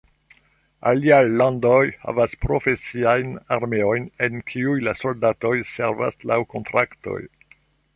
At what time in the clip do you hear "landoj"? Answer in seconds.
1.41-1.83